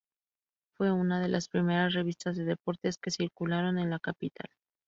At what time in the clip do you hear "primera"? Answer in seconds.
1.47-1.87